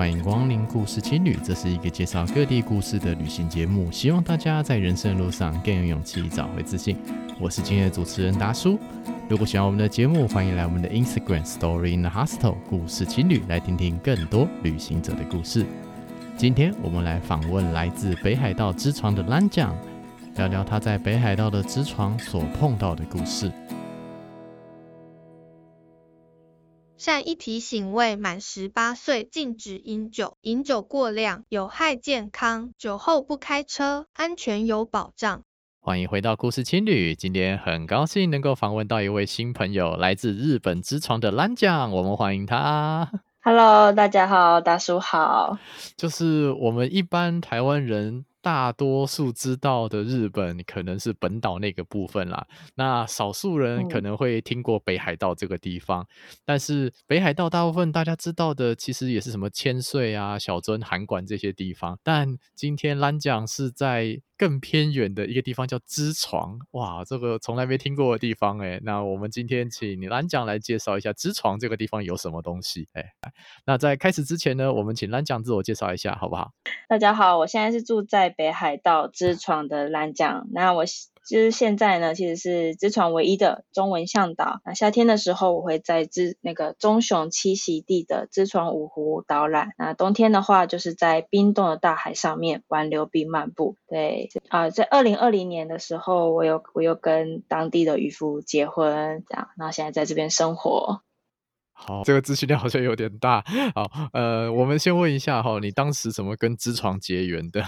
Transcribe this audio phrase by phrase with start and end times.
[0.00, 6.96] 欢迎光临故事青旅，这是一个介绍各地故事的旅行节目，希望大家在人生的路上更有勇气，找回自信。
[7.38, 8.78] 我是今天的主持人达叔。
[9.28, 15.66] 如果喜欢我们的节目，欢迎来我们的 Instagram Story in the Hostel 故事青旅，来听听更多旅行者的故事。
[16.34, 19.76] 今天我们来访问来自北海道之床的蓝酱，
[20.36, 23.52] 聊聊他在北海道的之床所碰到的故事。
[27.00, 35.40] 善意提醒：未满十八岁禁止饮酒，饮酒过量有害健康，酒后不开车，安全有保障。
[35.80, 43.10] 欢迎回到故事青旅，今天很高兴能够访问到一位新朋友，来自日本之床的蓝酱，我们欢迎他。
[43.42, 45.56] Hello，大家好，大叔好。
[45.96, 48.26] 就是我们一般台湾人。
[48.42, 56.06] 大多数知道的日本可能是本岛那个部分啦，那少数人可能会听过北海道这个地方，嗯、
[56.44, 73.04] 但是北海道大部分大家知道的其实也是什么千岁啊、小樽、函馆这些地方，但今天兰讲是在更偏远的一个地方叫支床，哇，这个从来没听过的地方诶，那我们今天请蓝酱来介绍一下支床这个地方有什么东西诶。
[73.66, 76.52] 那在开始之前呢，我们请蓝酱自我介绍一下好不好？
[76.88, 80.86] 大家好，我现在是住在北海道支床的蓝酱，那我。
[81.28, 84.60] 就是现在呢，其实是知床唯一的中文向导。
[84.64, 89.72] 那夏天的时候，我会在知那个棕熊栖息地的知床五湖导览。
[89.78, 93.76] 那冬天的话，就是在冰冻的大海上面玩溜冰漫步。
[93.86, 99.50] 对啊、在二零二零年的时候，我有我有跟当地的渔夫结婚，这样。
[99.56, 101.02] 那现在在这边生活。
[101.72, 103.42] 好，这个资讯量好像有点大。
[103.74, 107.64] 好，呃，我们先问一下哈，你当时怎么跟知床结缘的？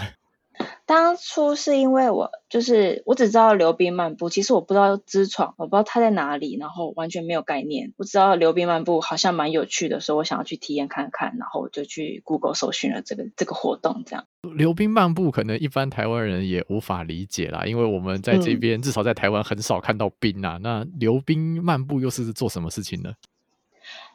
[0.85, 7.93] 当初是因为我就是我只知道溜冰漫步，其实我不知道知床，我不知道它在哪里，然后完全没有概念。
[7.95, 14.03] 我知道溜冰漫步好像蛮有趣的，所以我想要去体验看看，然后我就去 Google 搜寻了这个这个活动。
[14.05, 20.59] 这样溜冰漫步可能一般台湾人也无法理解啦，因为我们在这边、嗯、至少在台湾很少看到冰啊。
[20.61, 23.13] 那溜冰漫步又是做什么事情呢？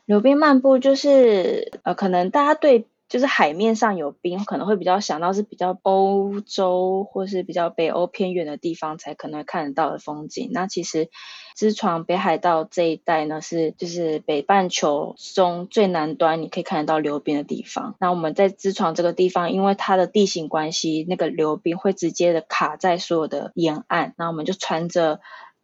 [0.04, 2.86] 溜冰漫步就是呃，可能大家对。
[3.08, 10.50] 就是海面上有冰，可能会比较想到是比较欧洲或是比较北欧偏远的地方才可能看得到的风景。
[10.52, 11.08] 那其实
[11.56, 17.96] 知床北海道这一带呢，是就是北半球中最南端，你可以看得到流冰的地方。
[17.98, 25.20] 那我们在知床这个地方，因为它的地形关系，那个流冰会直接的卡在所有的沿岸，那我们就穿着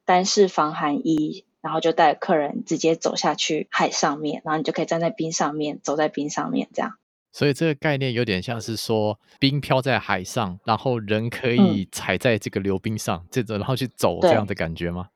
[0.06, 6.96] 单式防寒衣，然后就带客人直接走下去海上面，然后你就可以站在冰上面，走在冰上面这样。
[7.34, 15.08] 所以这个概念有点像是说，冰飘在海上，然后人可以踩在这个溜冰上，这种然后去走这样的感觉吗？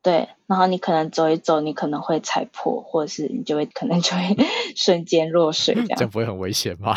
[0.00, 4.36] 对，然后你可能走一走，你可能会踩破，或者是你就会可能就会
[4.76, 5.88] 瞬间落水这样。
[5.96, 6.96] 这样不会很危险吗？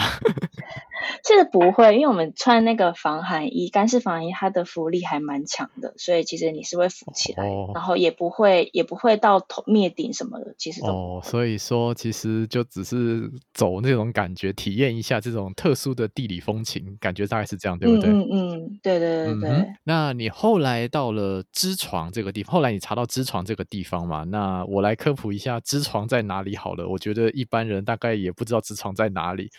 [1.24, 18.10] 其实不会，因为我们穿那个防寒衣，干式防寒衣，它的浮力还蛮强的，所以其实你是会浮起来，哦、然后也不会也不会到头灭顶什么的，其实都哦，所以说其实就只是走那种感觉，体验一下这种特殊的地理风情，感觉大概是这样，对不对？
[18.10, 19.76] 嗯嗯，对对对对、嗯。
[19.84, 24.24] 那你后来到了知床这个地方，后来你查到知床这个地方嘛？
[24.26, 26.88] 那我来科普一下知床在哪里好了。
[26.88, 29.50] 我觉得一般人大概也不知道知床在哪里。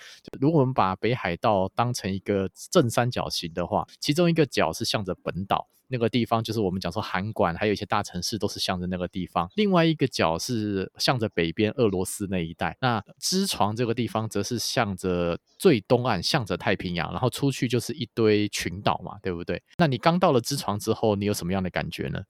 [0.40, 9.48] 如果我们把北海道当成一个正三角形的话，其中一个角是向着本岛，那个地方就是我们讲说函馆，还有一些大城市都是向着那个地方。
[9.56, 12.76] 另外一个角是向着北边俄罗斯那一带。
[12.80, 19.62] 那支床这个地方则是向着最东岸，向着太平洋，然后出去就是一堆群岛嘛，对不对？
[19.78, 22.22] 那你刚到了支床之后，你有什么样的感觉呢？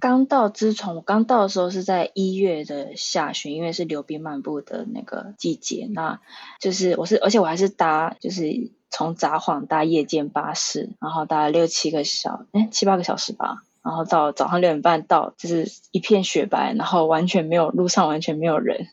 [0.00, 5.86] 刚到之从，我刚到的时候是在一月的下旬，因为是溜冰漫步的那个季节。
[5.92, 6.20] 那
[6.58, 13.62] 就是我是，而且我还是搭，就是从札幌搭夜间巴士，然后搭六七个小，哎，七八个小时吧。
[13.82, 18.88] 然后到早上六点半到，就是一片雪白，然后完全没有路上完全没有人。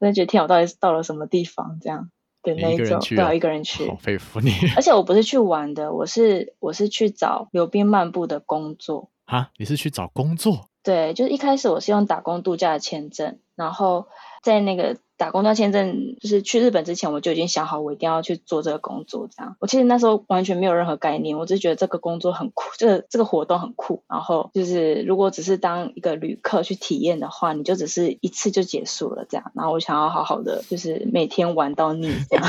[0.00, 1.78] 我就觉得天，我到底是到了什么地方？
[1.80, 2.10] 这样
[2.42, 4.50] 对那一种，不要一个人去，好佩服你。
[4.76, 9.10] 而且我不是去玩的，我是我是去找溜冰漫步的工作。
[9.24, 10.68] 啊，你是去找工作？
[10.82, 14.06] 对，就是一开始我是用打工度假的签证，然后
[14.42, 19.26] 在那个打工度假签证，就是去日本之前，我就已经想好我一定要去做这个工作。
[19.34, 24.04] 这样，我其实那时候完全没有任何概念，我只是觉得这个工作很酷，这个这个活动很酷。
[24.08, 29.52] 然后就是如果只是当一个旅客去体验的话，你就只是一次就结束了这样。
[29.54, 32.46] 然后我想要好好的，就是每天玩到腻这样，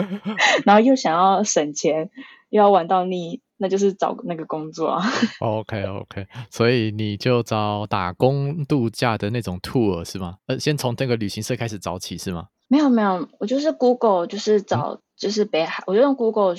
[0.64, 2.08] 然后又想要省钱，
[2.48, 3.42] 又要玩到腻。
[3.58, 5.02] 那就是找那个工作啊。
[5.40, 10.36] OK OK，所以你就找打工度假的那种 tour 是吗？
[10.46, 12.46] 呃，先从这个旅行社开始找起是吗？
[12.68, 14.94] 没有没有，我就是 Google 就是找。
[14.94, 16.56] 嗯就是北海，我就用 Google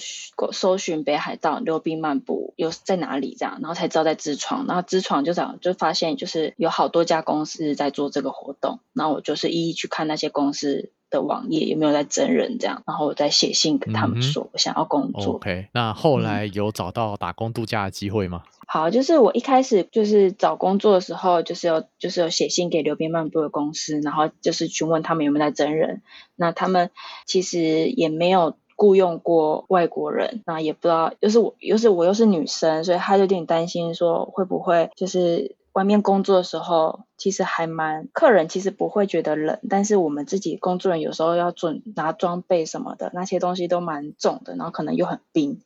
[0.51, 15.33] 搜寻北海道溜冰漫步有在哪里这样，然后才知道在知床，然后知床就找就发现就是有好多家公司在做这个活动，然后我就是一一去看那些公司的网页有没有在真人这样，然后我再写信跟他们说我想要工作。
[15.33, 18.41] 嗯、OK，那后来有找到打工度假的机会吗？
[18.69, 26.01] 好，就是我一开始就是找工作的时候，就是有就是有写信给流冰漫步的公司，然后就是询问他们有没有在征人。
[26.35, 26.91] 那他们
[27.25, 35.55] 其实也没有雇佣过外国人，那也不知道，就是我又是我又是女生，所以他就有点担心说会不会就是。
[35.77, 45.61] 外面工作的时候，其实还蛮客人其实不会觉得冷，但是我们自己工作人有时候要准拿装备什么的，那些东西都蛮重的，然后可能又很冰，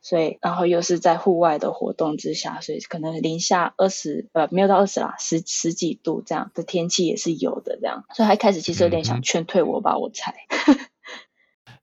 [0.00, 10.34] 所以然后又是在户外的活动之下，所以可能零下二十呃没有到二十啦，十十几度这样的天气也是有的这样，所以他一开始其实有点想劝退我吧，我猜。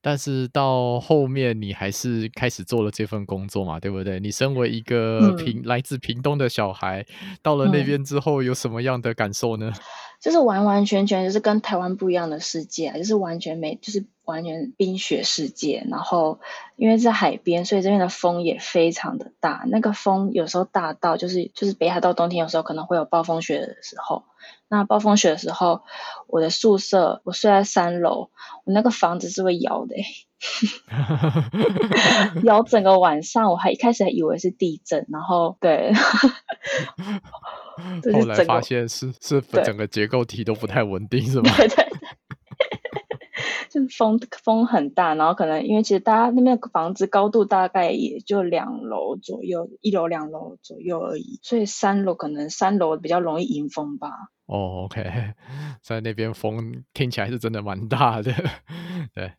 [0.01, 4.19] 但是到后面你还是开始做了这份工作嘛，对不对？
[4.19, 7.05] 你身为一个屏、嗯、来自屏东的小孩，
[7.41, 9.71] 到了那边之后有什么样的感受呢？
[10.19, 15.85] 就是完完全全就是跟台湾不一样的世界，就是完全没，就是完全冰雪世界。
[15.89, 16.39] 然后
[16.75, 19.63] 因为在海边，所以这边的风也非常的大。
[19.67, 24.23] 那个风有时候大到就是就是北海道冬天有时候可能会有暴风雪的时候。
[24.71, 25.81] 那暴风雪的时候，
[26.27, 28.29] 我的宿舍我睡在三楼，
[28.65, 29.95] 我那个房子是会摇的，
[32.45, 35.91] 摇整个晚上，我还一开始还以为是地震，然后对，
[38.13, 41.49] 后来发现是是整个结构体都不太稳定，是吗？
[41.57, 41.85] 对对。
[43.69, 54.09] 就风风很大，然后可能因为其实大家那边房子高度大概也就两楼左右，一楼两楼左右而已，所以三楼可能三楼比较容易迎风吧。
[54.47, 55.03] 哦，OK，
[55.83, 58.33] 在那边风听起来是真的蛮大的，
[59.13, 59.33] 对。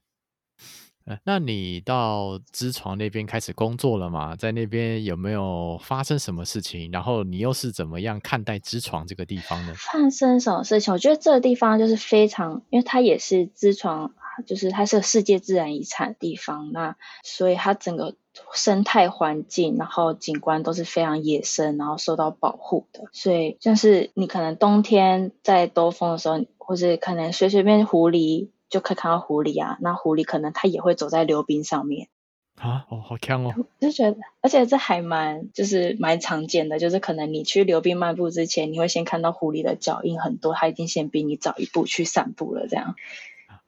[1.24, 4.36] 那你到知床那边开始工作了吗？
[4.36, 6.88] 在那边有没有发生什么事情？
[6.92, 9.74] 然后你又是怎么样看待知床这个地方呢？
[9.76, 10.92] 发生什么事情？
[10.92, 14.14] 我觉得这个地方就是非常，因为它也是知床，
[14.46, 16.94] 就是它是个世界自然遗产地方，那
[17.24, 18.14] 所以它整个
[18.54, 23.04] 生态环境，然后景观都是非常野生，然后受到保护的。
[23.12, 28.50] 所以像是你可能冬天在兜风的时候，或者可能随随便狐狸。
[28.70, 32.08] 就可以看到狐狸啊，那狐狸可能它也会走在溜冰上面
[32.56, 33.54] 啊，哦，好强哦！
[33.80, 42.96] 就觉得，而且这还蛮就是蛮常见的，就是可能你去溜冰漫步之前，你会先看到狐狸的脚印很多，它已经先比你早一步去散步了，这样。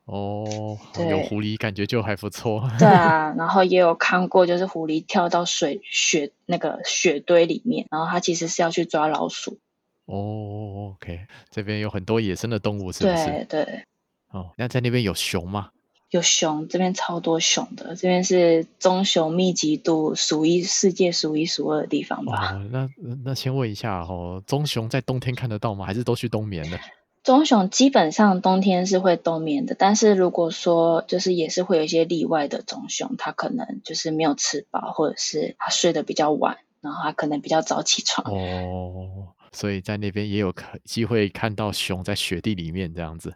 [0.04, 0.78] 哦，
[1.08, 2.68] 有狐狸感觉就还不错。
[2.78, 9.58] 对啊，然后也有看过，就是狐狸跳到水雪那个雪堆里面，然后它其实是要去抓老鼠。
[10.04, 11.20] 哦，OK，
[11.50, 13.46] 这边有很多野生的动物，是不是？
[13.48, 13.84] 对对。
[14.32, 15.70] 哦，那在那边有熊吗？
[16.10, 22.52] 有熊，这边超多熊的，这边是棕熊密集度数一世界数一数二的地方吧？
[22.52, 22.88] 哦， 那
[23.24, 25.86] 那先问一下哦，棕熊在冬天看得到吗？
[25.86, 26.78] 还是都去冬眠了？
[27.24, 38.30] 棕熊基本上冬天是会冬眠的，但是如果说就是也是会有一些例外的棕熊，它可能就是没有吃饱，或者是它睡得比较晚，然后它可能比较早起床。
[38.34, 43.32] 哦，所以在那边也有可机会看到熊在雪地里面这样子。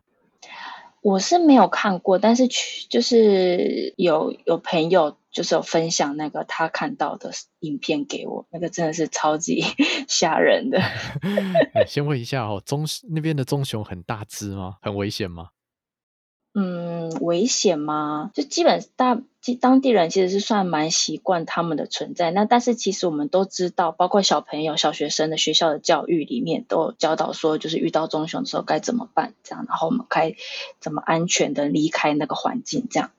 [1.07, 9.63] 我是没有看过，但是去就是有有朋友就是有分享那个他看到的影片给我，那个真的是超级
[10.09, 10.81] 吓人的。
[11.87, 14.79] 先问一下哦，棕那边的棕熊很大只吗？
[14.83, 15.51] 很危险吗？
[16.59, 18.31] 嗯，危险吗？
[18.33, 19.21] 就基本大，
[19.61, 22.31] 当地人其实是算蛮习惯他们的存在。
[22.31, 30.35] 那但是其实我们都知道，包括小朋友、小学生的学校的教育里面都有教导说，就是遇到棕熊的时候该怎么办，这样，然后我们该
[30.81, 33.11] 怎么安全的离开那个环境，这样。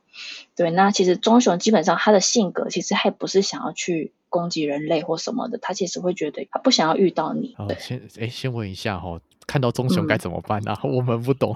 [0.56, 7.53] 对，那其实棕熊基本上它的性格其实还不是想要去攻击人类或什么的，它其实会觉得它不想要遇到你。
[7.60, 9.22] 哦，先哎，先问一下哦。
[9.48, 10.74] 看到棕熊该怎么办呢？
[10.74, 10.80] 啊？
[10.84, 11.56] 嗯、我们不懂，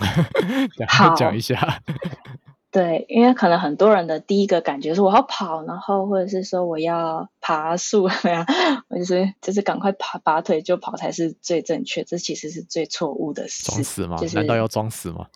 [0.87, 1.81] 好讲一下。
[2.71, 8.45] 对，因为可能很多人的第一个感觉是我要跑，然后或者是说我要爬树， 对啊，
[8.87, 13.65] 我就是就是赶快爬拔腿就跑才是最正确，这其实是最错误的事。
[13.69, 14.15] 装死吗？
[14.15, 15.27] 就是、难道要装死吗？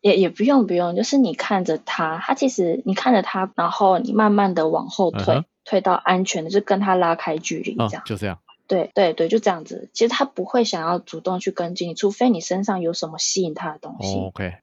[0.00, 8.36] 也也不用不用，就是你看着他，他其实你看着他，然后你慢慢的往后退，嗯、退到安全的，就跟他拉开距离，这样、嗯、就这样。
[8.70, 9.90] 对对对，就这样子。
[9.92, 14.14] 其实他不会想要主动去跟进你，除非你身上有什么吸引他的东西。
[14.14, 14.54] Oh, OK，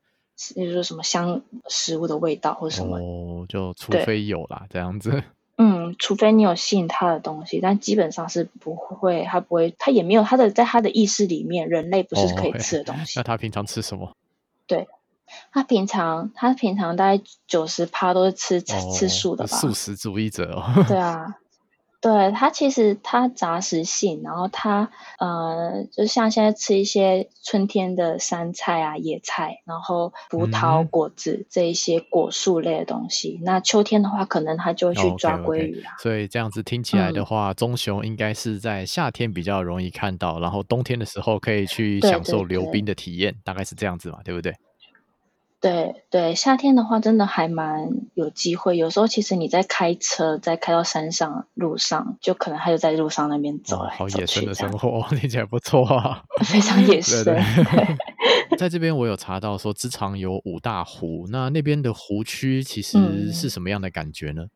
[0.55, 2.99] 比如说什么香食物的味道或什么。
[2.99, 5.23] 哦，就除非有啦，对这样子。
[5.59, 13.01] 嗯，除非你有吸引他的东西，但基本上是不会，他不会，他也没有他的，在他的意识里面，人类不是可以吃的东西。
[13.01, 13.15] 哦 okay.
[13.17, 14.15] 那他平常吃什么？
[14.67, 14.87] 对，
[15.51, 19.57] 他平常，他平常大概九十趴都是吃、哦、吃素的吧？
[19.57, 20.85] 素食主义者哦。
[20.87, 21.25] 对啊。
[21.99, 33.39] 对，它其实它杂食性，然后它呃，就像现在吃一些春天的山菜啊、野菜，然后葡萄、果子、嗯、这一些果树类的东西。
[33.41, 35.89] 那秋天的话，可能它就会去抓鲑鱼啊。
[35.89, 36.03] Oh, okay, okay.
[36.03, 44.53] 所以这样子听起来的话，棕、嗯、熊应该是在夏天比较容易看到，然后冬天的时候可以去享受溜冰的体验，对对对，大概是这样子嘛，对不对？
[45.59, 48.77] 对对，夏天的话真的还蛮有机会。
[48.77, 57.23] 有时候其实你在开车，在开到山上路上，就可能还有在路上那边走，哦、好野生的生活， 听起来不错啊， 非常野 生。
[57.23, 57.63] 对对
[58.49, 64.43] 对在这边我有查到说，职场有五大湖，那那边的湖区其实是什么样的感觉呢？
[64.43, 64.49] 嗯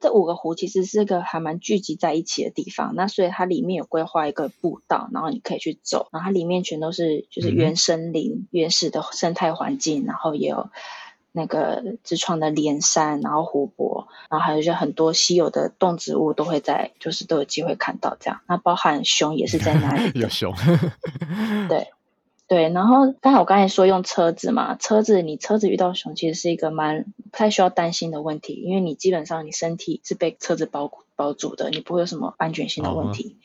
[0.00, 10.70] 这五个湖其实是个还蛮聚集在一起的地方，那所以它里面有规划一个步道，然后你可以去走，然后它里面全都是就是原森林、嗯、原始的生态环境，然后也有
[11.32, 18.40] 那个自创的连山，然后湖泊，然后还有一些很多稀有的动植物都会在，就是都有机会看到这样。
[18.46, 20.54] 那包含熊也是在那里， 有熊，
[21.68, 21.88] 对。
[22.48, 33.36] 对，然后刚才我刚才说用车子嘛，车子你车子遇到熊其实是一个蛮不太需要担心的问题，因为你基本上你身体是被车子包包住的，你不会有什么安全性的问题。
[33.38, 33.44] 哦、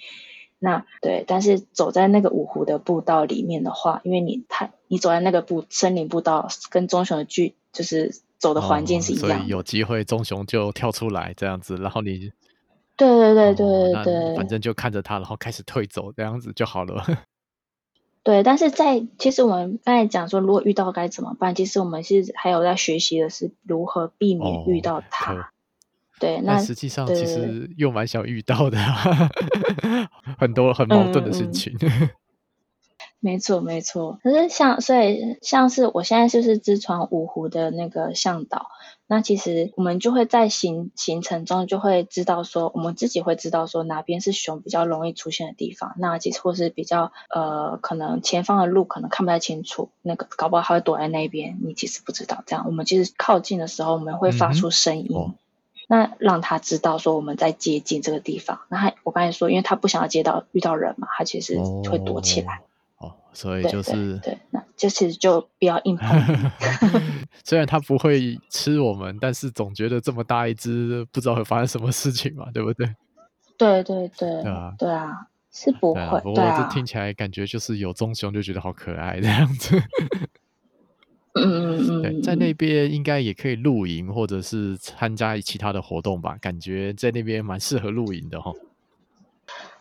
[0.59, 12.31] 那对，但是走在那个五湖的步道里面的话，因为你太你走在那个步森林步道，跟棕熊的距就是走的环境是一样的，哦、所以有机会棕熊就跳出来这样子，然后你
[12.95, 17.03] 对对对对对反正就看着它，然后开始退走这样子就好了。
[18.23, 21.53] 对，但是在其实我们刚才讲说，如果遇到该怎么办？
[21.53, 25.33] 其实我们是还有在学习的是如何避免遇到它。
[25.33, 25.45] 哦、
[26.19, 28.77] 对，那实际上其实又蛮想遇到的，
[30.39, 31.73] 很多很矛盾的事情。
[31.81, 32.09] 嗯嗯
[33.23, 34.19] 没错，没错。
[34.21, 38.67] 可是像所以像是我现在就是自闯五湖的那个向导，
[39.07, 52.43] 那其实我们就会在行行程中就会知道说，我们自己会知道说哪边是熊比较容易出现的地方，那其实或是比较呃可能前方的路可能看不太清楚，那个搞不好还会躲在那边，你其实不知道。
[52.45, 55.33] 这样我们其实靠近的时候，我们会发出声音，嗯哦、
[55.87, 58.59] 那让他知道说我们在接近这个地方。
[58.67, 61.57] 那他我刚才说，因为他不想要接到遇到人嘛，他其实
[61.89, 62.55] 会躲起来。
[62.57, 62.72] 哦
[63.33, 66.09] 所以就是对，那就其实就不要硬碰。
[67.43, 72.95] 虽然它不会吃我们，但是总觉得这么大一只，不知道会发生什么事情嘛，对不对？
[73.57, 76.01] 对 对对，对啊，对啊，是不会。
[76.21, 79.75] 不过这听起来感觉就是有棕熊就觉得好可爱这样子。
[81.35, 86.37] 嗯嗯嗯，在那边应该也可以露营，或者是参加其他的活动吧？
[86.39, 88.53] 感觉在那边蛮适合露营的哈。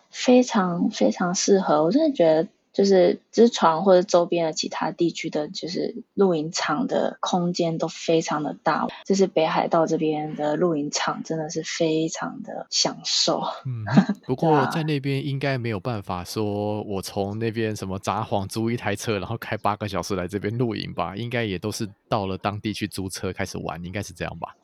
[0.09, 2.47] 非常非常适合，我真的觉得。
[2.73, 8.87] 就是芝闯或者周边的其他地区的，就是露营场的空间都非常的大。
[9.05, 13.43] 就是北海道这边的露营场真的是非常的享受。
[13.65, 13.85] 嗯，
[14.25, 21.15] 不过在那边应该没有办法说，我从那边什么札幌租一台车，然后开八个小时来这边露营吧？
[21.15, 24.55] 应该也都是到了当地去租车开始玩，应该是这样吧？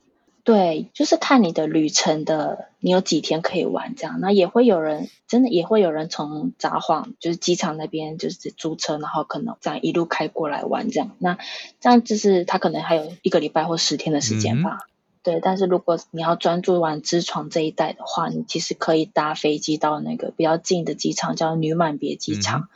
[0.50, 4.20] 对，就是看你的旅程的，你有几天可以玩这样。
[4.20, 11.12] 那也会有人，真的也会有人从札幌，就是机场那边，就是租车，然后可能这样一路开过来玩这样。
[11.20, 11.38] 那
[11.80, 14.80] 这样就是他可能还有一个礼拜或十天的时间吧。
[14.82, 14.90] 嗯、
[15.22, 22.62] 对，但是如果你要专注玩芝闯这一带的话，你其实可以搭飞机到那个比较近的机场，叫女满别机场。
[22.62, 22.68] 嗯、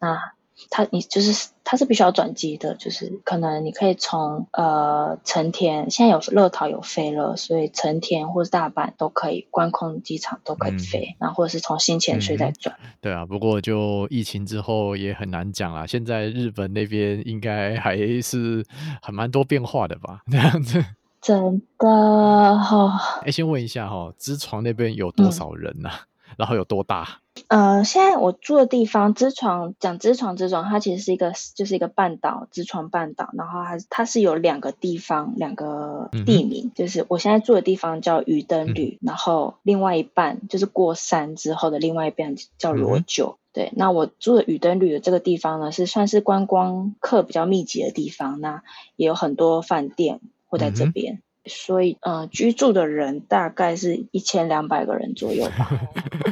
[0.00, 0.33] 那
[0.70, 12.90] 他你就是他是必须要转机的，就是可能你可以从呃成田，现在有乐桃有飞了，所以成田或是大阪都可以，关空机场都可以飞，然后、嗯、或者是从新千岁再转、嗯。
[13.00, 15.86] 对啊，不过就疫情之后也很难讲啦。
[15.86, 18.64] 现在日本那边应该还是
[19.02, 20.20] 很蛮多变化的吧？
[20.30, 20.84] 这样子。
[21.20, 23.20] 真的哈。
[23.22, 26.00] 哎、欸，先问一下哈，芝闯那边有多少人呐、啊？
[26.00, 26.06] 嗯、
[26.36, 27.20] 然后有多大？
[27.48, 43.36] 呃，现在我住的地方，芝床讲芝床芝床，它其实是一个就是一个半岛，芝床半岛，然后它它是有两个地方，两个地名，嗯、就是我现在住的地方叫鱼灯旅，嗯、然后另外一半就是过山之后的另外一半叫罗九。
[43.36, 48.62] 嗯、对，那我住的雨灯旅的这个地方呢，是算是观光客比较密集的地方，那
[48.94, 51.14] 也有很多饭店会在这边。
[51.14, 55.70] 嗯所以，呃，居住的人大概是一千两百个人左右吧，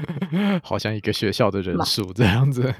[0.64, 2.74] 好像一个学校的人数这样子。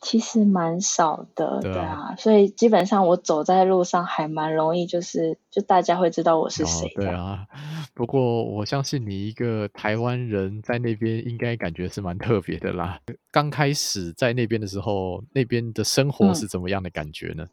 [0.00, 6.86] 其实蛮少的，对啊，对啊，所以基本上我走在路上还蛮容易，就是就大家会知道我是谁。
[6.86, 6.92] 哦。
[6.94, 7.44] 对啊，
[7.92, 13.00] 不过我相信你一个台湾人在那边应该感觉是蛮特别的啦。
[13.32, 17.42] 刚开始在那边的时候，那边的生活是怎么样的感觉呢？
[17.42, 17.48] 嗯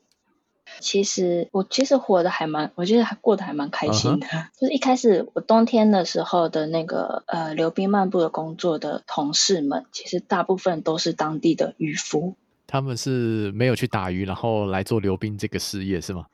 [0.79, 4.27] 其实我其实活得还蛮，我觉得还过得还蛮开心的。
[4.27, 4.45] Uh huh.
[4.59, 12.35] 就是一开始我冬天的时候的那个呃溜冰漫步的工作的同事们，其实大部分都是当地的渔夫。
[12.67, 16.27] 他们是没有去打鱼，然后来做溜冰这个事业是吗？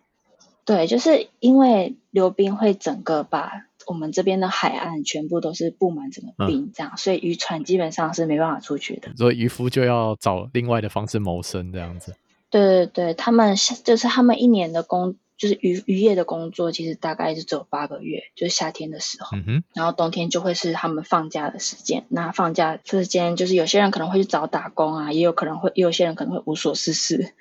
[0.65, 3.51] 对，就是因为溜冰会整个把
[3.85, 9.11] 我们这边的海岸全部都是布满整个冰，这样，嗯、所以渔船基本上是没办法出去的。
[9.15, 12.15] 所以渔夫就要找另外的方式谋生，这样子。
[12.55, 22.05] 对对对，他们就是他们一年的工，就是渔渔业的工作，其实大概就只有八个月，就是夏天的时候，嗯、然后冬天就会是他们放假的时间。
[22.07, 27.33] 那放假之间，就是有些人可能会去找打工啊，也有可能会，也有些人可能会无所事事。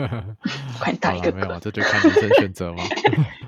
[0.78, 2.84] 快打一个没有，这就看人生选择嘛。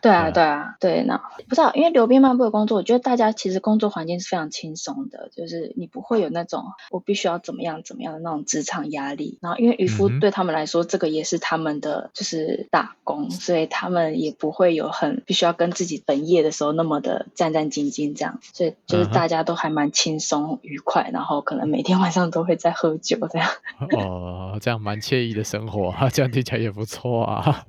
[0.00, 1.16] 对啊，对啊，对，那
[1.48, 9.38] 不知道，因为流冰漫步的工作，我觉得大家其实工作环境是非常轻松的，就是你不会有那种我必须要怎么样怎么样的那种职场压力。
[9.42, 18.38] 然后，因为渔夫对他们来说，这个也是他们的就是打工，所以他们也不会有很必须要跟自己本业的时候那么的战战兢兢这样。
[18.52, 23.48] 所以就是大家都还蛮轻松愉快，然后可能每天 晚上都会在喝酒这样。
[23.96, 27.64] 哦，这样蛮惬意的生活， 这样听起来也不错啊。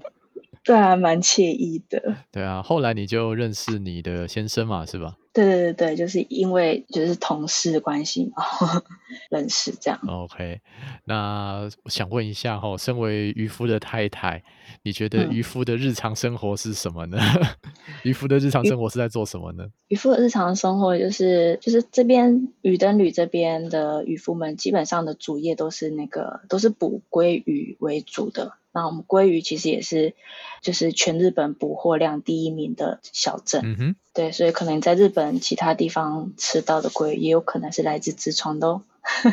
[0.69, 2.15] 对啊，蛮惬意的。
[2.31, 5.17] 对啊，后来你就认识你的先生嘛，是吧？
[5.33, 8.43] 对对对对，就是因为就是同事的关系嘛，
[9.31, 9.99] 认识这样。
[10.07, 10.61] OK，
[11.05, 14.43] 那我想问一下哈，身为渔夫的太太，
[14.83, 17.17] 你觉得渔夫的日常生活是什么呢？
[18.05, 19.65] 渔、嗯、夫的日常生活是在做什么呢？
[19.87, 28.53] 渔夫的日常生活就是就是这边渔灯旅这边的渔夫们，基本上的主业都是那个都是捕鲑鱼为主的。
[28.79, 30.15] 那我们鲑鱼其实也是，
[30.61, 33.61] 就是全日本捕获量第一名的小镇。
[33.65, 38.81] 嗯哼，对，所以可能在日本其他地方吃到的鲑鱼，也有可能是来自知床的哦。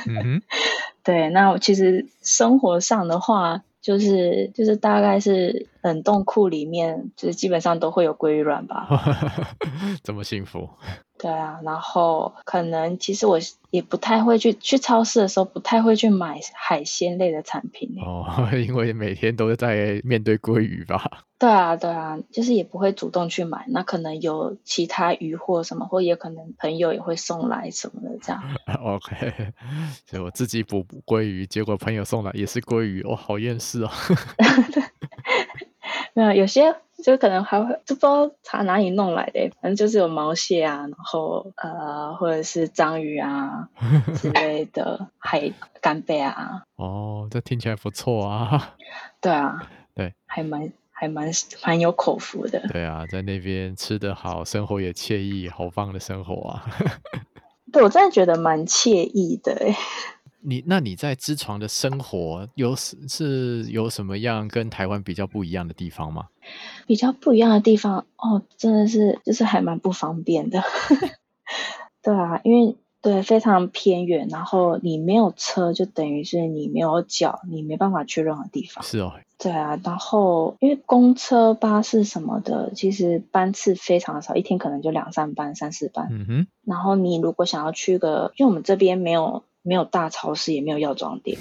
[0.09, 0.43] 嗯哼，
[1.05, 8.89] 对，那我其实生活上的话，就是就是大概是冷冻库里面，就是基本上都会有鲑鱼卵吧。
[10.03, 10.71] 这么幸福。
[11.19, 13.39] 对啊，然后可能其实我
[13.71, 21.25] 也不太会去去超市的时候，不太会去买海鲜类的产品哦， 因为每天都是在面对鲑鱼吧。
[21.39, 23.67] 对啊，对啊，就是也不会主动去买。
[23.69, 28.43] 那可能有其他鱼货什么，或也可能朋友也会送来什么的这样。
[28.83, 29.53] OK，
[30.07, 33.91] 所以我自己捕鲑鱼，结果朋友送来也是鲑鱼，哦，好厌世哦。
[36.15, 36.75] 没有，有些。
[37.05, 43.69] 就可能还会，就不知道从哪里弄来的，反正就是有毛蟹啊，然后呃，或者是章鱼啊
[44.17, 46.63] 之类的海干贝啊。
[46.77, 48.75] 哦，这听起来不错啊。
[49.21, 51.31] 对啊，对，还蛮还蛮
[51.65, 52.67] 蛮有口福的。
[52.69, 56.65] 对啊，在那边吃得好，生活也惬意，好棒的生活啊。
[57.73, 59.55] 对，我真的觉得蛮惬意的。
[60.49, 66.29] 你那你在支床的生活有是是有什么样跟台湾比较不一样的地方吗？
[66.87, 70.63] 比较不一样的地方哦，真的是就是还蛮不方便的。
[72.01, 78.85] 对啊，因为对非常偏远，然后你没有车，就等于是你没有脚，你没办法去任何地方。
[78.85, 79.15] 是哦。
[79.39, 86.07] 对啊，然后因为公车、巴士什么的，其实班次非常少，一天可能就两三班、三四班。
[86.13, 86.47] 嗯哼。
[86.65, 89.43] 然后你如果想要去个，因为我们这边没有。
[89.67, 91.37] 没有大超市，也没有药妆店，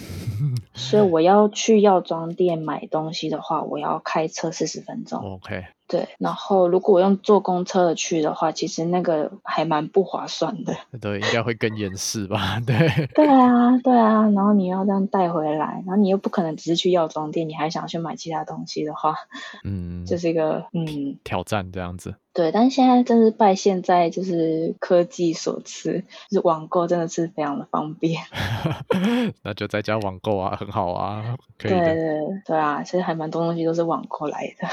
[0.73, 5.19] 所以我要去药妆店买东西的话，我要开车四十分钟。
[5.19, 5.65] OK。
[5.87, 10.75] 对，然后如果我用坐公车的去的话，其实那个还蛮不划算的。
[10.99, 12.59] 对，应该会更严实吧？
[12.65, 13.07] 对。
[13.13, 19.15] 对啊，对啊，然后你要这样带回来，然后你又不可能只是去药妆店，你还想去买其他东西的话，
[19.63, 22.15] 嗯，这是一个嗯挑战这样子。
[22.33, 28.21] 对，但是现在真是拜现在就是科技所赐，就是网购真的是非常的方便。
[29.41, 34.67] 那就在家网购啊，很好啊，可以对对对啊，其实还蛮多东西都是网购来的。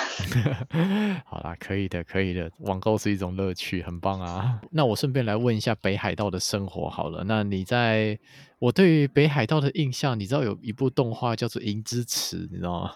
[1.26, 4.60] 好啦，可以的，可以的，网购是一种乐趣，很棒啊。
[4.70, 7.24] 那我顺便来问一下北海道的生活好了。
[7.24, 8.18] 那你在
[8.58, 12.92] 我对于北海道的印象，你知道有一部动画叫做《银之匙》，你知道吗？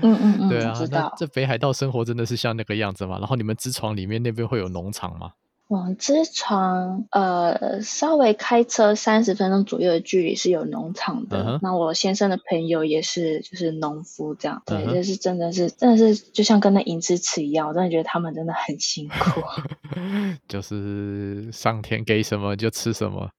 [0.00, 3.18] 嗯嗯嗯，对啊，那这北海道生活真的是像那个样子吗？
[3.18, 5.32] 然后你们之床里面那边会有农场吗？
[5.72, 11.42] 往之床，呃，稍微开车三十分钟左右的距离是有农场的。
[11.42, 11.58] Uh huh.
[11.62, 14.62] 那我先生的朋友也是，就是农夫这样。
[14.66, 15.02] 对，就、uh huh.
[15.02, 19.40] 是真的是，真的是，就像跟那银之匙一样，我真的觉得他们真的很辛苦。
[20.46, 23.30] 就是上天给什么就吃什么。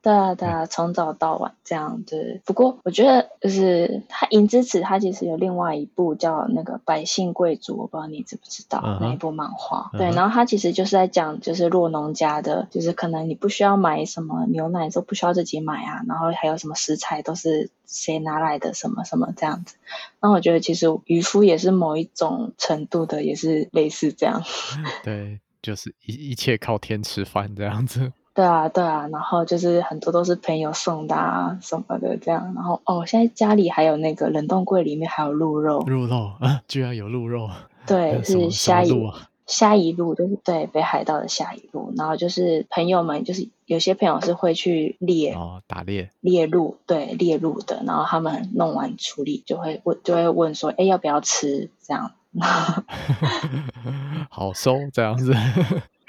[0.00, 2.40] 对啊，对啊，从早到晚这样子。
[2.44, 8.98] 不过我觉得就是他《银之匙》，他其实有另外一部叫那个《百姓贵族》，我不知道你知不知道、uh huh.
[9.00, 9.90] 那一部漫画。
[9.98, 19.76] 对，然后他其实就是在讲，就是酪农家的，就是可能你不需要买什么牛奶都不需要自己买啊，然后还有什么食材都是谁拿来的，什么什么这样子。
[20.20, 24.42] 那我觉得其实渔夫也是某一种程度的，也是类似这样。
[25.02, 28.12] 对，就是一一切靠天吃饭这样子。
[28.38, 37.50] 对啊，对啊，然后就是很多都是朋友送的啊什么的这样，然后哦，现在家里还有那个冷冻柜里面还有鹿肉，鹿肉啊，居然有鹿肉，
[37.84, 39.12] 对，是虾夷
[39.44, 46.08] 虾夷鹿，就是对北海道的虾夷鹿，然后就是朋友们就是有些朋友是会去猎哦，打猎。
[46.20, 51.72] 猎鹿，对，猎鹿的，然后他们弄完处理就会问就会问说，哎，要不要吃？
[51.82, 52.12] 这样，
[54.30, 55.34] 好收这样子。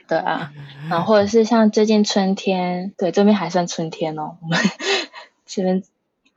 [0.09, 0.51] 对啊，
[0.89, 4.37] 然后或者是像最近春天，对，这边还算春天哦。
[4.41, 4.59] 我 们
[5.45, 5.83] 这边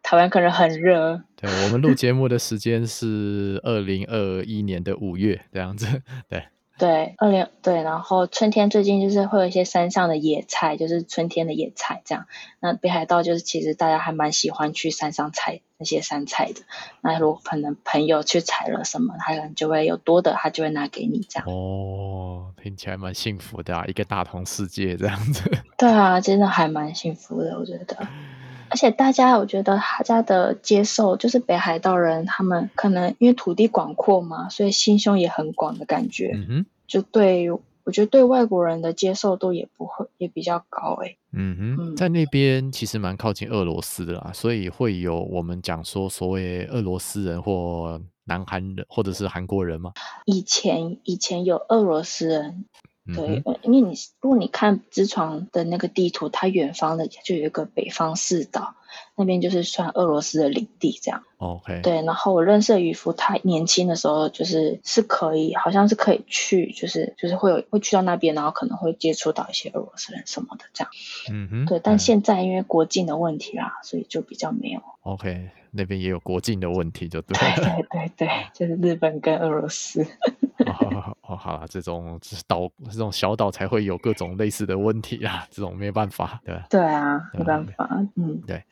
[0.03, 1.23] 台湾可能很热。
[1.37, 6.45] 对，我们录节目的时间是二零二一年的五月这样子，对。
[6.79, 12.27] 对，二零对，然后春天最近就是会有一些山上的野菜，就是春天的野菜这样。
[12.61, 16.63] 那北海道就是其实大家还蛮喜欢去山上采那些山菜的。
[17.01, 21.49] 那如果可能朋友去采了什么，他可能就会有多的，他就会拿给你这样。
[21.49, 25.49] 哦，听起来蛮幸福的啊，一个大同世界这样子。
[25.79, 27.97] 对啊，真的还蛮幸福的，我觉得。
[28.73, 36.33] 而且大家，我觉得大家的接受，就是北海道人，他们可能因为土地广阔嘛，所以心胸也很广的感觉。
[36.35, 41.19] 嗯哼，就对，我觉得对外国人的接受度也不会也比较高诶。
[41.33, 49.93] 嗯哼，嗯，在那边其实蛮靠近俄罗斯的啦，所以会有我们讲说所谓俄罗斯人或南韩人或者是韩国人吗？
[50.25, 52.65] 以前以前有俄罗斯人。
[53.05, 58.77] 对，因为你如果你看之床的那个地图，它远方的就有一个北方四岛，
[59.17, 61.25] 那边就是算俄罗斯的领地这样。
[61.39, 61.81] OK。
[61.83, 70.91] 对，然后我认识的渔夫，他年轻的时候就是是可以，好像是可以去，就是就是会有会去到那边，然后可能会接触到一些俄罗斯人什么的这样。
[71.33, 71.67] 嗯哼。
[71.67, 74.81] 对，但现在因为国境的问题啦，所以就比较没有。
[75.03, 77.37] OK，那边也有国境的问题，就对。
[77.57, 80.07] 对对对对，就是日本跟俄罗斯。
[80.65, 86.67] 哦，哦，好啦，这种岛这种小岛才会有各种类似的问题啊，这种没办法，对吧？
[86.71, 88.63] 对啊，没办法，嗯，对。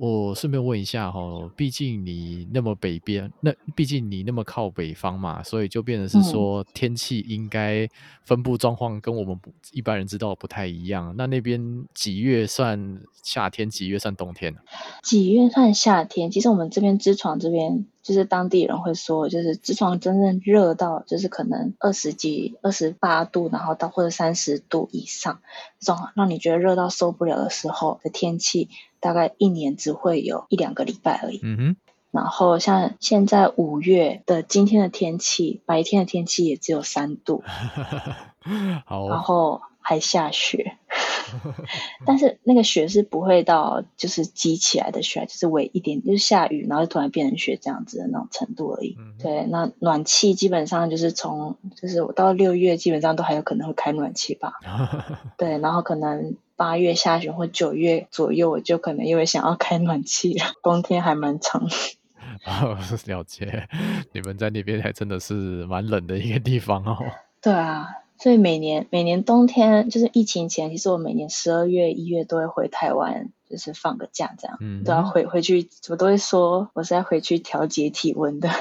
[0.00, 1.20] 我顺便问一下哈，
[1.56, 7.88] 毕竟你那么北边，那毕竟你那么靠北方嘛，所以就变成是说天气应该
[8.24, 9.38] 分布状况跟我们
[9.72, 11.14] 一般人知道不太一样。
[11.16, 14.60] 那那边几月算夏天，几月算冬天呢？
[15.02, 16.30] 几月算夏天？
[16.30, 17.86] 其实我们这边支床这边。
[18.00, 25.40] 就是当地人会说，就是知床真正热到，就是可能二十几、二十八度，然后到或者三十度以上，
[25.80, 28.68] 这种让你觉得热到受不了的时候的天气，
[29.00, 31.40] 大概一年只会有一两个礼拜而已。
[31.42, 31.76] 嗯哼。
[32.10, 37.42] 然后像现在五月的今天的天气，白天的天气也只有三度。
[38.86, 39.08] 好哦。
[39.10, 40.78] 然后还下雪。
[42.06, 48.96] 但是那个雪是不会到就是积起来的雪，就是微一点，就是下雨，然后就突然变成雪这样子的那种程度而已。
[48.98, 54.54] 嗯、对，那暖气基本上就是从就是我到六月基本上都还有可能会开暖气吧。
[55.36, 60.46] 对，然后可能八月下旬或九月左右，我就可能因为想要开暖气了。
[60.62, 61.68] 冬天还蛮长。
[62.44, 63.68] 哦，了解，
[64.12, 65.34] 你们在那边还真的是
[65.66, 66.96] 蛮冷的一个地方哦。
[67.42, 67.86] 对啊。
[68.18, 78.48] 所以每年每年冬天就是疫情前，其实我每年十二月一月都会回台湾，就是放个假这样，嗯，都要回回去，我都会说我是要回去调节体温的。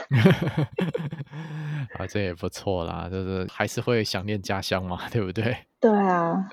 [1.98, 5.58] 啊，这也不错啦，就是还是会想念家乡嘛，对不对？
[5.82, 6.50] 对啊。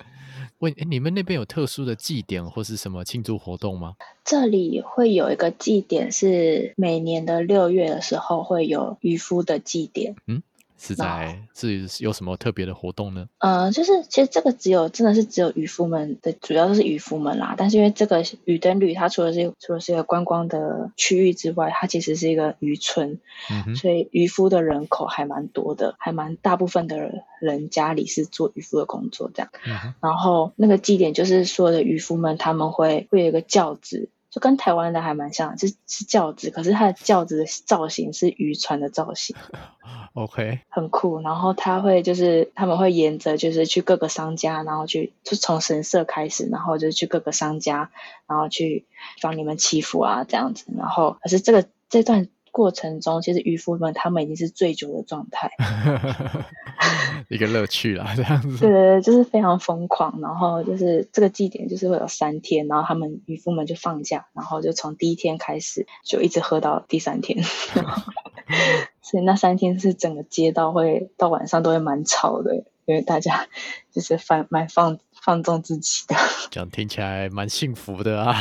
[0.59, 3.95] 问，诶，你们那边有特殊的祭典或是什么庆祝活动吗？
[4.23, 10.15] 这里会有一个祭典，是每年的六月的时候会有渔夫的祭典。
[10.27, 10.41] 嗯。
[10.77, 13.27] 是在是有什么特别的活动呢？
[13.39, 17.55] 呃，就是其实这个只有真的是只有渔夫们的，主要都是渔夫们啦。
[17.57, 23.19] 但是因为这个渔灯旅，它除了是除了是一个观光的区域之外，它其实是一个渔村，
[23.75, 29.49] 所以渔夫的人口还蛮多的，还蛮大部分的人家里是做渔夫的工作这样。
[30.01, 34.09] 然后那个祭典就是所有的渔夫们他们会会有一个轿子。
[34.35, 39.33] 就跟台湾的还蛮像，就是是轿子，可是它的轿子的造型是渔船的造型，
[40.13, 41.21] OK，很酷。
[41.21, 47.91] 然后他会就是他们会沿着就是去各个商家，然后去就从神社开始，然后就去各个商家，
[48.27, 48.85] 然后去
[49.21, 50.65] 帮你们祈福啊这样子。
[50.77, 55.51] 然后可是这个这段过程中，其实渔夫们他们已经是醉酒的状态，
[57.27, 58.59] 一个乐趣啦，这样子。
[58.59, 60.21] 对对对，就是非常疯狂。
[60.21, 67.43] 然后就是这个祭典就是会有三天，然后他们渔夫们就放假，然后就从第一天开始就一直喝到第三天。
[69.03, 73.47] 所以那三天是整个街道会到晚上都会蛮吵的，因为大家
[73.91, 76.15] 就是放蛮放放纵自己的。
[76.51, 78.33] 这样听起来蛮幸福的啊。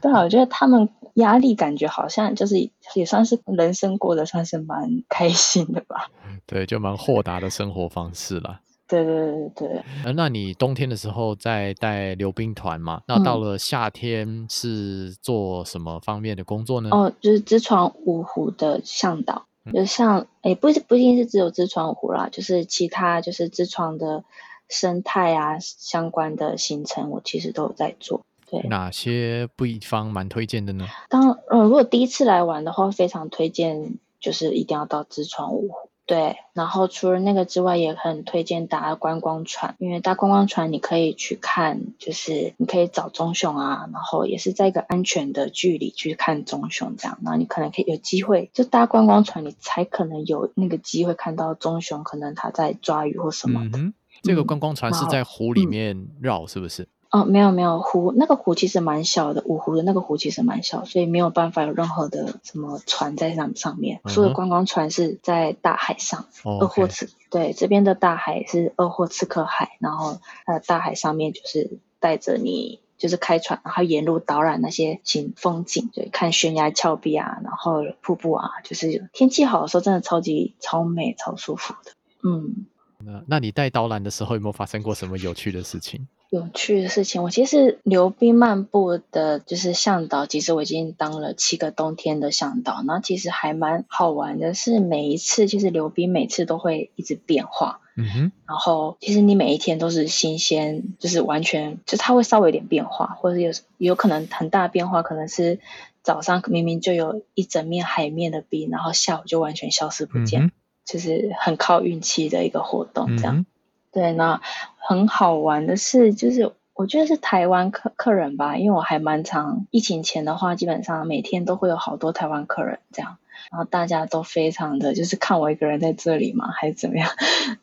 [0.00, 0.88] 对啊，我觉得他们
[1.20, 6.10] 压力感觉好像就是也算是人生过得算是蛮开心的吧。
[6.46, 8.60] 对，就蛮豁达的生活方式啦。
[8.88, 9.84] 对对对对。
[10.04, 13.02] 呃，那你冬天的时候在带溜冰团嘛？
[13.06, 16.90] 那到了夏天是做什么方面的工作呢？
[16.92, 24.24] 嗯、哦，就是知床五湖的向导，嗯、就像诶不不一定是只有知床五湖啦，就是其他就是知床的
[24.68, 28.22] 生态啊相关的行程，我其实都有在做。
[28.50, 30.86] 对，哪些地方蛮推荐的呢？
[31.08, 35.88] 当呃，如果第一次来玩的话，非常推荐，就是一定要到知床五湖。
[36.06, 53.78] 对，然后除了那个之外，也很推荐搭观光船，因为搭观光船你可以去看，就是你可以找棕熊啊，然后也是在一个安全的距离去看棕熊这样，然后你可能可以有机会，就搭观光船，你才可能有那个机会看到棕熊，可能它在抓鱼或什么的。
[53.78, 56.88] 嗯，这个观光船是在湖里面绕，是不是？
[57.10, 64.00] 哦，没有没有湖，那个湖其实蛮小的，五湖的那个湖其实蛮小，所以没有办法有任何的什么船在上上面。
[64.06, 81.90] 所有观光船是在大海上，鄂霍次，对，这边的大海是鄂霍次克海，然后呃大海上面就是带着你就是开船，然后沿路导览那些景风景，对，看悬崖峭壁啊，然后瀑布啊，就是天气好的时候真的超级超美超舒服的。
[82.22, 82.66] 嗯，
[83.04, 86.06] 那那你带导览的时候有没有发生过什么有趣的事情？
[86.30, 90.26] 有趣的事情，我其实溜冰漫步的，就是向导。
[90.26, 94.54] 其实我已经当了七个冬天的向导，然后其实还蛮好玩的。
[94.54, 97.80] 是每一次，其实溜冰每次都会一直变化。
[97.96, 98.32] 嗯哼。
[98.46, 105.58] 然后其实你每一天都是新鲜，就是完全，就它会稍微有点变化，或者有有可能很大变化，可能是
[106.04, 110.52] 早上明明就有一整面海面的冰，然后下午就完全消失不见，嗯、
[110.90, 113.36] 就是很靠运气的一个活动，这样。
[113.36, 113.46] 嗯
[113.92, 114.40] 对，那
[114.78, 123.16] 很好玩的是，就是我觉得是台湾客客人吧，因为我还蛮常疫情前的话，基本上每天都会有好多台湾客人这样，
[123.50, 127.10] 然后大家都非常的就是看我一个人在这里嘛，还是怎么样，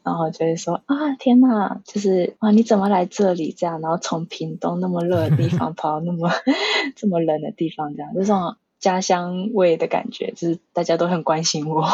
[0.04, 6.30] 然后就会说啊天哪，就是啊你怎么来这里这样，然后从屏东那么热的地方 跑到那么
[6.98, 11.88] 这么冷的地方这样，就这种家乡味的感觉，就是大家都很关心我，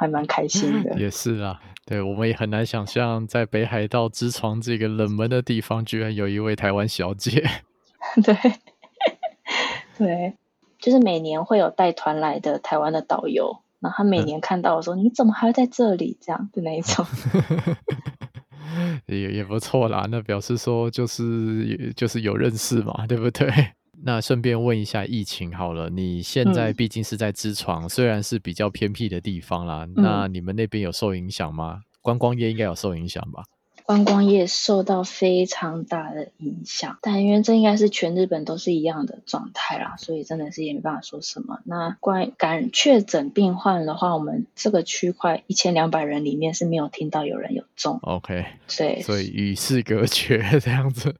[0.00, 0.98] 还蛮开心的。
[0.98, 1.60] 也是啊。
[1.84, 7.44] 对，我们也很难想象，在北海道之床这个冷门的地方，居然有一位台湾小姐。
[8.24, 8.34] 对，
[9.98, 10.34] 对，
[10.78, 17.04] 就是每年会有带团来的台湾的导游，然后他每年看到我说：“嗯、你怎么还在这里？”这样的那一种，
[19.06, 20.06] 也也不错啦。
[20.10, 23.50] 那表示说，就是就是有认识嘛，对不对？
[24.02, 31.82] 那顺便问一下疫情好了，你现在毕竟是在支床，嗯、虽然是比较偏僻的地方啦，嗯、那你们那边有受影响吗？
[32.00, 33.44] 观光业应该有受影响吧？
[33.84, 41.58] 观光业受到非常大的影响，但因为这应该是全日本都是一样的状态啦，所以真的是也没办法说什么。
[41.64, 47.98] 那关于感确诊病患的话，我们这个区块一千两百人里面是没有听到有人有中。
[48.02, 48.46] OK，
[48.78, 51.16] 对，所以与世隔绝 这样子。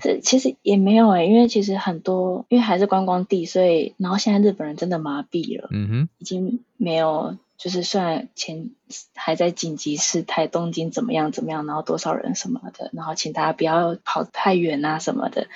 [0.00, 7.36] 这其实也没有诶、欸，因为其实很多因为还是观光地，所以然后现在日本人真的麻痹了，嗯哼，已经没有。
[7.58, 8.70] 就是虽然前
[9.16, 15.48] 还在紧急事态，东京怎么样怎么样，然后多少人什么的，然后请大家不要跑太远啊什么的，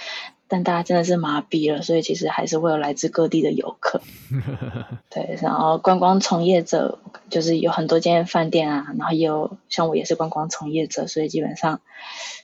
[0.49, 4.01] 但大家真的是麻痹了，所以其实还是会有来自各地的游客。
[5.11, 6.99] 对，然后观光从业者
[7.31, 11.81] 就是有很多间饭店啊，然后也有像我也是观光从业者，所以基本上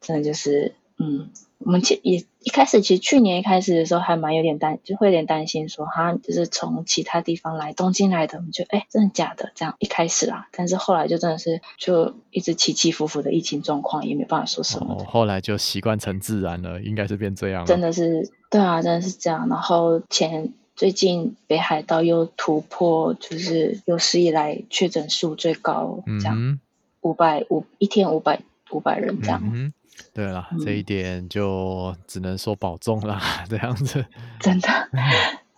[0.00, 1.30] 真的就是嗯。
[1.58, 9.50] 我们其也一开始，其实去年一开始的时候还蛮有点担，就会有点担心说，哈，就是从其他地方来东京来的，我们就哎，真的假的？
[9.54, 14.94] 这样一开始啊，但是后来就真的是就一直起起伏伏的疫情状况，也没办法说什么。
[14.94, 17.66] 哦，后来就习惯成自然了，应该是变这样了。
[17.66, 19.48] 真的是，对啊，真的是这样。
[19.48, 26.60] 然后前最近北海道又突破，就是有史以来确诊数最高，这样
[27.00, 28.40] 五百五一天五百
[28.72, 29.40] 五百人这样。
[29.44, 29.72] 嗯
[30.14, 34.06] 对了，嗯、这一点就只能说保重啦， 这样子。
[34.38, 34.68] 真的，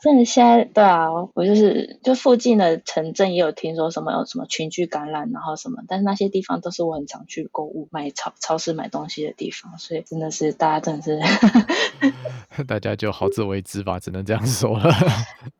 [0.00, 14.90] 真的现在对啊，我就是就附近的城镇也有听说什么有什么群聚感染，然后什么，但是那些地方都是我很常去购物、买超超市买东西的地方，所以真的是大家真的是， 大家就好自为之吧，只能这样说了。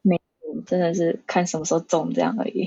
[0.01, 0.19] 没
[0.67, 2.67] 真的是看什么时候中这样而已。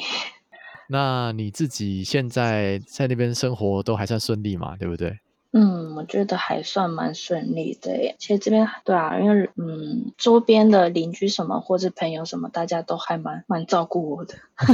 [0.87, 4.75] 那你自己现在在那边生活都还算顺利嘛？
[4.77, 5.17] 对不对？
[5.55, 8.15] 嗯，我觉得还算蛮顺利的耶。
[8.17, 14.33] 其实这边对啊，因为嗯，周边的邻居什么或者朋友什么，大家都还蛮蛮照顾我的。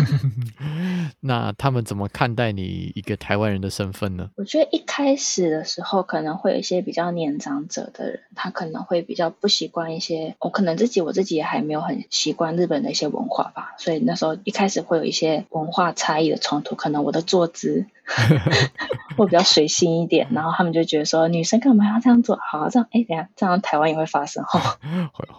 [1.20, 4.30] 那他们怎么看待你一个台湾人的身份呢？
[4.38, 17.86] 我觉得一开始的时候，可能会有一些比较年长者的人，他可能会比较不习惯一些，我可能自己我自己也还没有很习惯日本的一些文化吧，所以那时候一开始会有一些文化差异的冲突，可能我的坐姿。
[19.17, 22.38] 会比较随性一点，然后他们就觉得说，女生干嘛要这样做？
[22.52, 24.78] 好，这样哎，等下这样台湾也会发生 哈。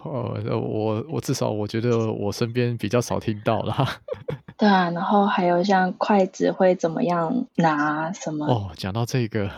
[0.03, 3.73] 我我至少我觉得我身边比较少听到了。
[4.61, 8.45] 对啊，然后还有像筷子会怎么样拿什么？
[8.45, 9.49] 哦，讲到这个，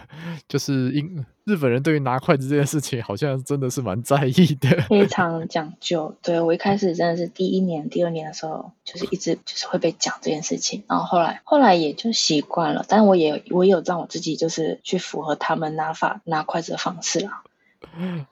[0.48, 6.16] 就是因日本人对于拿筷子这件事情，好像真的是蛮在意的， 非常讲究。
[6.22, 12.86] 对，我一开始真的是第一年、第二年的时候，就是一直就是会被讲这件事情，然后后来后来也就习惯了。
[12.88, 17.44] 但我也我也有让我自己就是去符合他们拿法拿筷子的方式啦。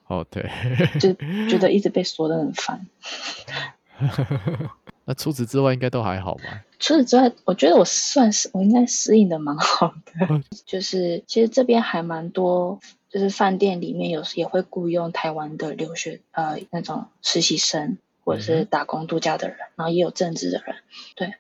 [0.08, 0.50] 哦，对，
[1.02, 1.12] 就
[1.50, 2.88] 觉得一直被说的很烦。
[5.06, 6.64] 那除此之外，应该都还好吧？
[6.80, 10.42] 除此之外，我觉得我算是我应该适应的蛮好的。
[10.66, 20.76] 就是其实这边还蛮多，就是饭店里面有时也会雇佣台湾的留学呃那种实习生，或者是打工度假的人，嗯、然后也有正职的人。
[21.16, 21.34] 对，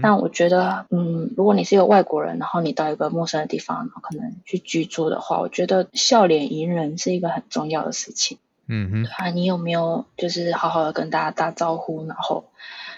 [0.00, 8.38] 那、嗯、我觉得，嗯，如果你是一个外国人，然后你到一个陌生的地方，然后可能去居住的话，我觉得笑脸迎人是一个很重要的事情。
[8.68, 12.44] 嗯哼，啊，你有没有就是好好的跟大家打招呼，然后。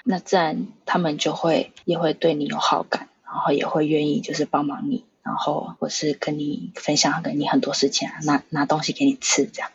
[0.02, 9.70] 那自然他们就会也会对你有好感，然后也会愿意就是帮忙你，然后或是跟你分享跟你很多事情啊，拿拿东西给你吃这样。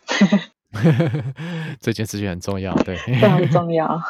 [1.79, 4.01] 这件事情很重要，对，非常重要。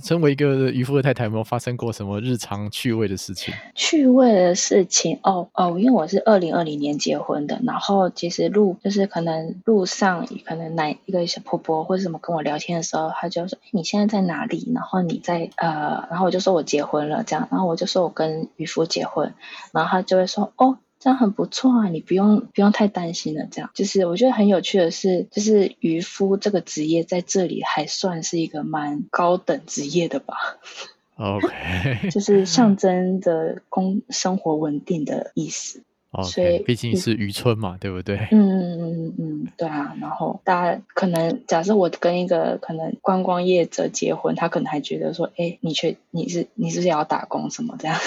[0.00, 3.52] 身为一个渔夫的太太，有没有发生过什么日常趣味的事情？
[3.74, 19.34] 趣味的事情哦哦，因为我是二零二零年结婚的，然后其实路就是可能路上可能哪一个小婆婆或者什么跟我聊天的时候，她就说：“你现在在哪里？”然后你在呃，然后我就说我结婚了这样，然后我就说我跟渔夫结婚，
[19.72, 23.48] 然后她就会说：“哦。”这样很不错啊，你不用不用太担心了。
[23.50, 30.36] 这样就是我觉得很有趣的是，就是渔夫这个职业在这里还算是一个蛮高等职业的吧。
[31.18, 35.82] OK，就是象征着工生活稳定的意思。
[36.12, 38.28] Okay, 所以毕竟是渔村嘛，对不对？
[38.30, 39.96] 嗯嗯嗯嗯，对啊。
[39.98, 47.98] 然后大家可能假设我跟一个可能观光业者结婚，他可能还觉得说，哎，你却你是你是不是也要打工什么这样？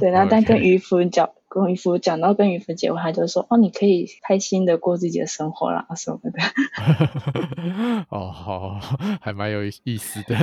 [0.00, 1.30] 对，然后但跟渔夫讲。
[1.52, 6.30] 跟渔夫讲到跟渔夫结婚，他就说：“哦，你可以开心的过自己的生活啦， 什么的。
[8.08, 8.80] ”哦，好，
[9.20, 10.34] 还蛮有意思的。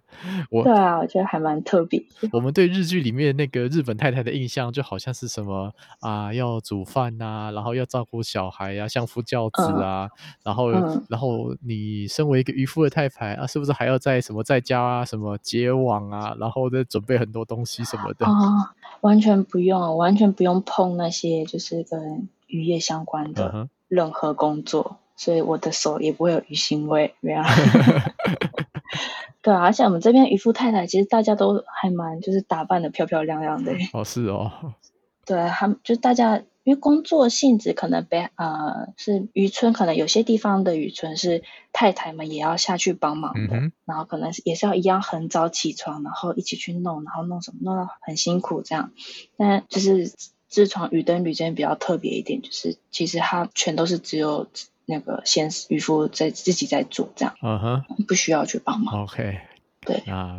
[0.50, 2.02] 我对啊，我觉得还蛮特别。
[2.32, 18.24] 我们对日剧里面那个日本太太的印象，就好像是什么啊，要煮饭啊，然后要照顾小孩呀、啊，相夫教子啊，嗯、然后、嗯、然后你身为一个渔夫的太太啊，是不是还要在什么在家啊，什么结网啊，然后再准备很多东西什么的？
[18.24, 24.96] 哦完全不用，完全不用碰那些就是跟渔业相关的任何工作，uh.
[25.16, 27.42] 所以我的手也不会有鱼腥味，没有。
[29.42, 33.72] 对啊，而且我们这边渔夫太太其实大家都还蛮就是打扮的漂漂亮亮的。
[33.92, 34.50] 哦，是哦。
[35.26, 36.42] 对，他们就大家。
[36.64, 41.42] 因为工作性质可能被呃是渔村，可能有些地方的渔村是
[41.74, 48.92] 太太们也要下去帮忙的，嗯、然后可能是也是要一样很早起床，然后一起去弄，然后弄什么弄到很辛苦这样。
[49.36, 50.10] 但就是
[50.54, 54.46] 知床鱼灯旅这边比较特别一点，就是其实它全都是只有
[54.86, 59.02] 那个先渔夫在自己在做这样，嗯哼，不需要去帮忙。
[59.04, 59.38] OK。
[59.86, 60.38] 对啊，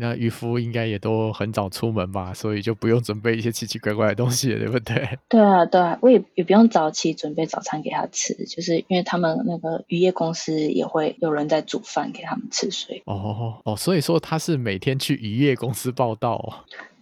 [0.00, 5.16] 那渔夫应该也都很早出门吧，所以就不用准备一些奇奇怪怪的东西了，对不对？
[5.30, 16.54] 对啊，对啊，我也也不用早起准备早餐给他吃，就是因为他们那个渔业公司也会有人在煮饭给他们吃，所以哦哦，所以说他是每天去渔业公司报到哦。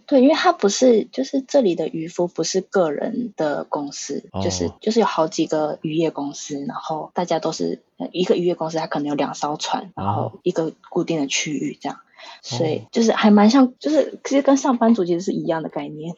[0.09, 12.01] 对，因为他不是，就是这里的渔夫不是个人的公司，哦、就是就是有好几个渔业公司，然后大家都是一个渔业公司，它可能有两艘船，然后一个固定的区域这样，哦、
[12.41, 16.11] 所以就是还蛮像，就是其实跟上班族其实是一样的概念，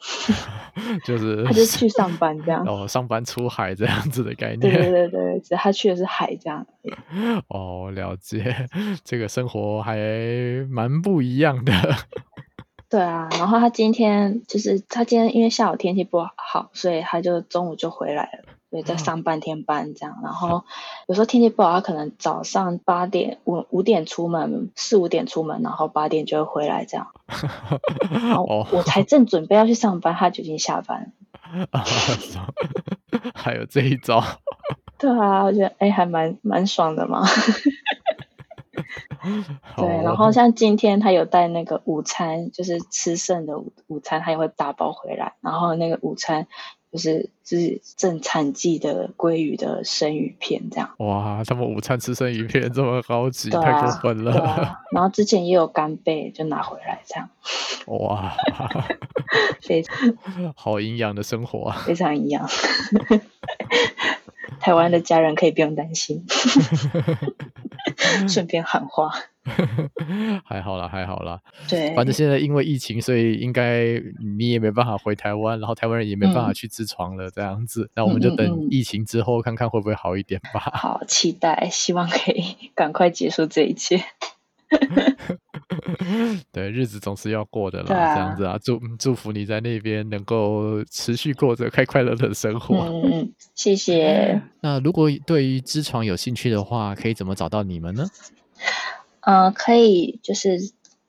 [1.04, 6.66] 就是他就去上班这样，哦，上班出海这样子的概念，对对对对，只他去的是海这样。
[7.48, 8.68] 哦，了解，
[9.04, 9.98] 这个生活还
[10.70, 11.72] 蛮不一样的。
[12.92, 18.52] 对啊，然后他今天就是他今天因为下午天气不好，所以他就中午就回来了。
[18.68, 20.18] 所以，在上半天班这样。
[20.22, 20.64] 然后
[21.06, 27.06] 有时候天气不好，他可能早上八点五五点出门，四五点出门，然后八点就会回来这样。
[28.12, 31.14] 然后我才正准备要去上班，他就已经下班
[31.72, 31.84] 了。
[33.34, 34.22] 还有这一招。
[34.98, 37.22] 对啊，我觉得哎、欸，还蛮蛮爽的嘛。
[39.76, 45.34] 对，然后像今天他有带那个午餐，就是吃剩的午午餐，他也会打包回来。
[45.40, 46.46] 然后那个午餐
[46.90, 50.90] 就是是正产季的鲑鱼的生鱼片，这样。
[50.98, 54.80] 哇，他们午餐吃生鱼片这么高级，啊、太过分了、啊。
[54.92, 57.28] 然后之前也有干贝，就拿回来这样。
[57.86, 58.34] 哇，
[59.62, 59.96] 非常
[60.54, 62.48] 好营养的生活啊，非常营养。
[64.60, 66.24] 台湾的家人可以不用担心，
[68.28, 69.10] 顺便喊话，
[70.44, 71.40] 还好啦，还好啦。
[71.68, 74.00] 对，反正现在因为疫情，所以应该
[74.36, 77.90] 你也没办法回台湾，然后台湾人也没办法去知床了，这样子。
[77.94, 80.60] 那、嗯、我们就等疫情之后，看看会不会好一点吧。
[80.74, 84.02] 好，期待，希望可以 赶快结束这一切。
[86.52, 92.76] 对，日子总是要过的啦，啊、这样子啊，祝祝福你在那边能够持续过着快快乐乐的生活。
[92.76, 94.42] 嗯，谢谢。
[94.60, 98.06] 那如果对于知床有兴趣的话，可以怎么找到你们呢？
[99.20, 100.58] 呃，可以就是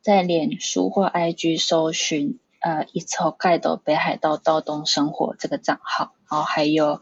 [0.01, 7.01] 在脸书或 IG 搜寻呃“いつ北海道北海道道东生活”这个账号，然后还有。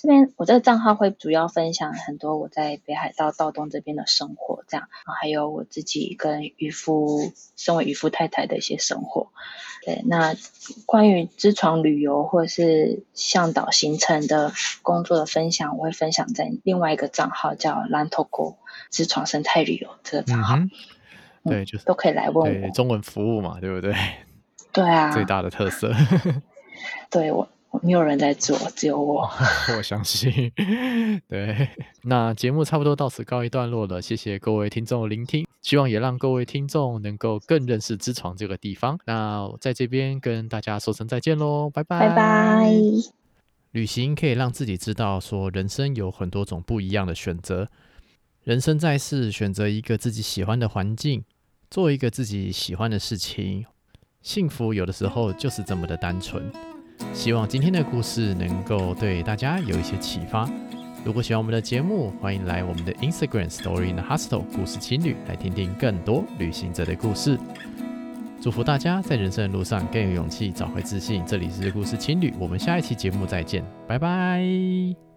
[0.00, 9.32] 这边我这个账号会主要分享很多我在北海道道东这边的生活，这样，然后还有我自己跟渔夫，身为渔夫太太的一些生活。
[9.84, 10.36] 对，那
[10.86, 18.56] 关于支床旅游或者是向导行程的工作的分享，我会分享在另外一个账号叫兰托国
[18.90, 20.54] 知床生态旅游这个账号。
[20.58, 20.70] 嗯、
[21.44, 22.68] 对，就是、嗯、都可以来问我。
[22.70, 23.92] 中文服务嘛，对不对？
[24.72, 25.10] 对啊。
[25.10, 25.92] 最大的特色。
[27.10, 27.48] 对我。
[27.82, 29.28] 没有人在做，只有我。
[29.76, 30.52] 我相信，
[31.28, 31.68] 对。
[32.02, 38.98] 那节目差不多到此告一段落了，谢谢各位听众的聆听，希望也让各位听众能够更认识知床这个地方。
[39.04, 42.08] 那在这边跟大家说声再见喽，拜拜。
[42.08, 42.72] 拜拜。
[43.72, 47.68] 旅行可以让自己知道，说人生有很多种不一样的选择。
[48.42, 51.22] 人生在世，选择一个自己喜欢的环境，
[51.70, 53.66] 做一个自己喜欢的事情，
[54.22, 56.50] 幸福有的时候就是这么的单纯。
[57.12, 60.48] 希望今天的故事能够对大家有一些启发。
[61.04, 67.38] 如果喜欢我们的节目，欢迎来我们的 Instagram Story in the Hostel 故事情侣来听听更多旅行者的故事。
[68.40, 71.24] 祝福大家在人生的路上更有勇气，找回自信。
[71.26, 75.07] 这里是故事情侣，我们下一期节目再见，拜拜。